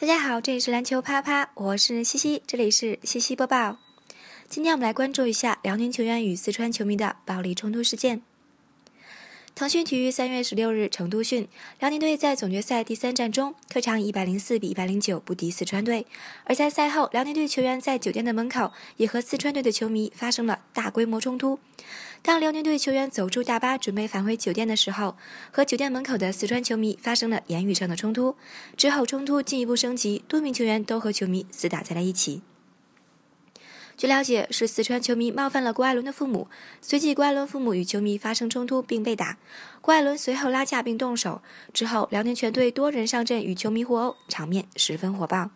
[0.00, 3.76] 大家好，这里是篮球啪啪，我是西西，这里是西西播报。
[4.48, 8.22] 今天我们来关注一下辽宁球员与四川球迷的暴力冲突事件。
[9.60, 11.46] 腾讯体育三月十六日成都讯，
[11.80, 16.06] 辽宁队在总决赛第三战中，客场一百零四比一百零九不敌四川队。
[16.44, 21.58] 而在赛后，辽宁队球员在酒店的门口也和四川队的球迷发生了大规模冲突。
[22.22, 25.14] 当辽宁队球员走出大巴准备返回酒店的时候，
[25.50, 28.36] 和酒店门口的四川球迷发生了言语上的冲突。
[28.78, 32.40] 之后，冲突进一步升级，多名球员都和球迷厮打在了一起。
[34.00, 36.48] 据了解，是四川球迷冒犯了郭艾伦的父母，
[36.80, 39.36] 随即郭艾伦父母与球迷发生冲突并被打，
[39.82, 41.42] 郭艾伦随后拉架并动手。
[41.74, 45.50] 之后，辽宁全队多人上阵与球迷互殴，场面十分火爆。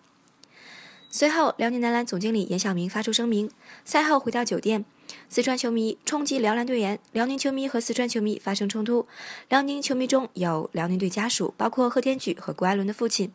[1.08, 3.50] 随后，辽宁男篮总经理严晓明发出声明：
[3.82, 4.84] 赛后回到酒店，
[5.30, 9.06] 四川球迷冲击辽篮队员，辽宁球迷和四川球迷发生冲突，
[9.48, 13.32] 辽宁球迷中有辽宁队家属，包括贺天举和郭艾伦的父亲。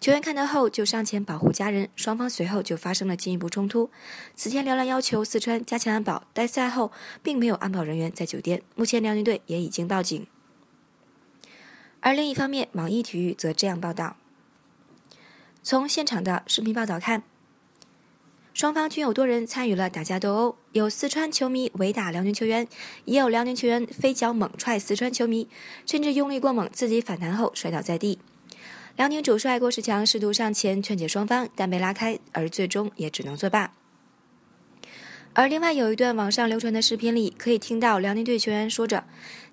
[0.00, 3.90] 球员看到后就上前保护家人，双方随后就发生了进一步冲突。
[4.34, 6.92] 此前辽篮要求四川加强安保，但赛后
[7.22, 8.62] 并没有安保人员在酒店。
[8.74, 10.26] 目前辽宁队也已经报警。
[12.00, 14.18] 而另一方面，网易体育则这样报道：
[15.62, 17.22] 从现场的视频报道看，
[18.52, 22.68] 双方均有多人参与了打架斗殴，有四川球迷围打辽宁球员，
[23.06, 25.48] 也有辽宁球员飞脚猛踹四川球迷，
[25.86, 28.18] 甚至用力过猛，自己反弹后摔倒在地。
[28.96, 33.72] 辽宁主帅郭士强试图上前劝解双方，但被拉开，而最终也只能作罢。
[35.32, 39.02] 而另外有一段网上流传的视频里，可以听到辽宁队球员说着：“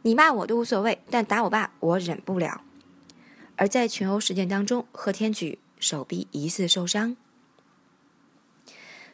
[0.03, 2.61] 你骂我都无所谓，但打我爸我忍不了。”
[3.57, 7.17] 而在群殴事件当中，贺天举手臂疑似受伤。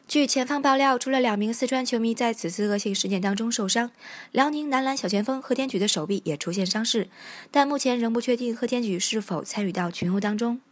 [0.08, 3.90] 据前方爆料，除了两名四川球迷在此次恶性事件当中受伤，
[4.32, 7.10] 辽宁男篮小前锋贺天举的手臂也出现伤势，
[7.50, 10.62] 但目前仍不确定贺天举是否参与到群殴当中。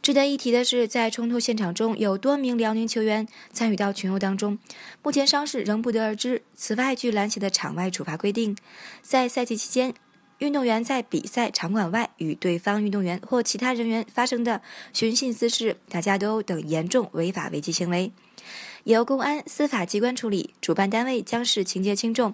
[0.00, 4.58] 值得一提的是，在冲突现场中有多名辽宁球员参与到群殴当中，
[5.02, 6.40] 目前伤势仍不得而知。
[6.54, 8.56] 此外，据篮协的场外处罚规定，
[9.02, 9.92] 在赛季期间。
[10.40, 14.62] 运动员在比赛场馆外与对方运动员或其他人员发生的
[14.94, 18.10] 寻衅滋事、打架斗殴等严重违法违纪行为，
[18.84, 20.54] 由公安、司法机关处理。
[20.62, 22.32] 主办单位将视情节轻重，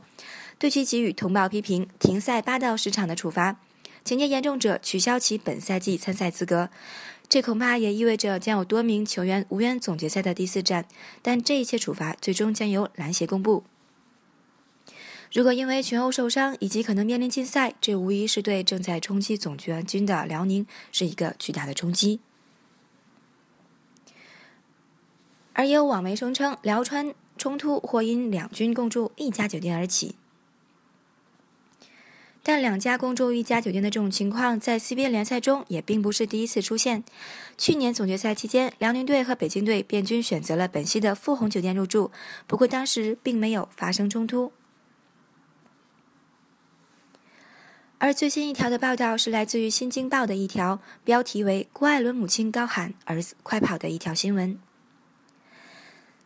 [0.56, 3.56] 对其给予通报批评、停赛八到十场的处罚；
[4.04, 6.70] 情节严重者，取消其本赛季参赛资格。
[7.28, 10.86] 这恐怕也意味着将有多名球员无缘总决赛的第四战。
[11.22, 13.64] 但这一切处罚最终将由篮协公布。
[15.36, 22.20] 如果因为群殴受伤以及可能面临禁赛，这无疑是对正在冲击总冠军的辽宁是一个巨大的冲击。
[25.52, 30.14] 而也有网媒声称，辽川冲突或因两军共住一家酒店而起。
[32.42, 37.04] 但两家共住一家酒店的这种情况，在 CBA 联赛中也并不是第一次出现。
[37.58, 42.10] 去年总决赛期间，辽宁队和北京队便均选择了本溪的富宏酒店入住，
[42.46, 44.52] 不过当时并没有发生冲突。
[47.98, 54.58] 而最新一条的报道是来自于《新京报》的一条标题为“郭艾伦母亲高喊儿子快跑”的一条新闻。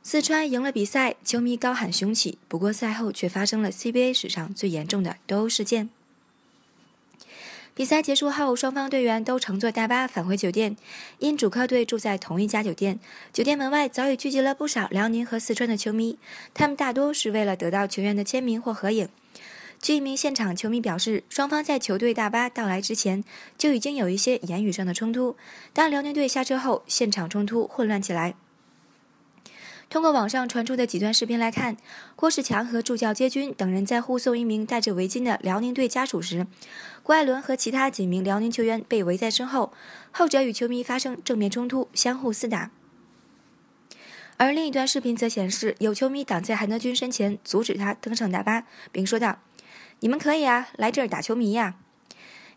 [0.03, 5.89] 四川赢了比赛，球迷高喊雄起，不过赛后却发生了 CBA 史上最严重的斗殴事件。
[7.73, 10.77] 比赛结束后，双方队员都乘坐大巴返回酒店，
[11.21, 12.99] 因主客队住在同一家酒店，
[13.33, 16.19] 酒店门外早已聚集了不少辽宁和四川的球迷，
[16.53, 19.09] 他们大多是为了得到球员的签名或合影。
[19.81, 23.25] 据一名现场球迷表示，双方在球队大巴到来之前
[23.57, 25.37] 就已经有一些言语上的冲突。
[25.73, 28.35] 当辽宁队下车后，现场冲突混乱起来。
[29.89, 31.79] 通过网上传出的几段视频来看，
[32.15, 36.47] 郭士强和助教接军等人在护送一名戴着围巾的辽宁队家属时，
[37.03, 39.73] 郭艾伦和其他几名辽宁球员被围在身后，
[40.11, 42.71] 后者与球迷发生正面冲突，相互厮打。
[44.37, 49.39] 而另一段视频则显示，有球迷挡在韩德君身前，阻止他登上大巴，并说道。
[50.01, 51.75] 你们可以啊，来这儿打球迷呀！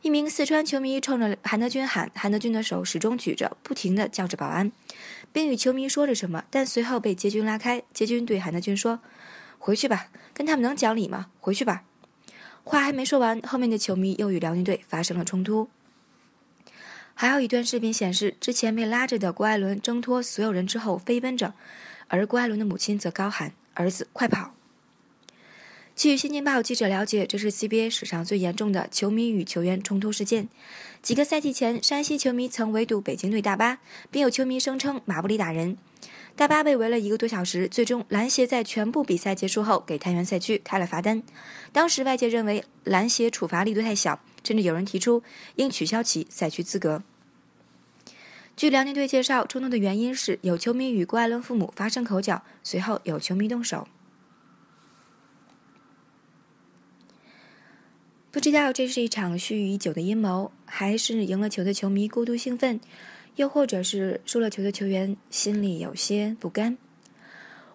[0.02, 4.72] 一名四川球迷冲着韩德君喊，韩德君的手始终举着，不停地叫着保安，
[5.34, 7.84] 并与球迷说着什么，但随后被杰军拉开。
[7.94, 9.02] 杰军对韩德君说
[9.60, 11.28] ：“回去吧，跟他们能讲理吗？
[11.42, 11.84] 回去吧。”
[12.64, 15.70] 话还没说完，后面的球迷又与辽宁队发生了冲突。
[17.14, 21.54] 还有一段视频显示，之前被拉着的郭艾伦挣脱所有人之后飞奔着，
[22.08, 24.54] 而郭艾伦的母亲则高喊：“儿子，快跑！”
[25.96, 30.50] 据《新京报》记者了解，这是 CBA 史上最严重的球迷与球员冲突事件。
[31.04, 33.78] 几个赛季前，山西球迷曾围堵北京队大巴，
[34.10, 35.78] 并有球迷声称马布里打人。
[36.36, 41.22] 大巴被围了一个多小时，最终篮协在全部比赛结束后给太原赛区开了罚单。
[41.72, 45.22] 当时外界认为篮协处罚力度太小，甚至有人提出
[45.58, 47.04] 应取消其赛区资格。
[48.58, 53.88] 据辽宁队介绍，冲突的原因是有球迷与郭艾伦父母发生口角，随后有球迷动手。
[58.34, 62.82] 不知道这是一场蓄意已久的阴谋，还是赢了球的球迷过度兴奋，
[63.36, 66.76] 又或者是输了球的球员心里有些不甘。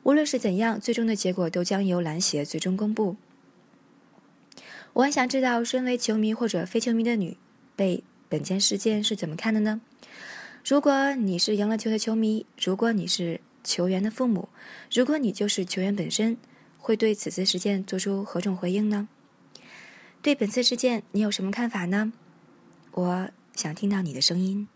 [0.02, 3.14] 无论是怎样，最终的结果都将由篮协最终公布。
[4.94, 7.37] 我很想知道，身为球迷或者非球迷的你，
[7.76, 9.81] 被本件事件是怎么看的呢？
[10.64, 14.49] 如果你是赢了球的球迷，如果你是球员的父母，
[14.93, 16.37] 如果你就是球员本身，
[16.78, 19.08] 会对此次事件做出何种回应呢？
[20.20, 22.12] 对本次事件，你有什么看法呢？
[22.93, 24.69] 我想听到你的声音。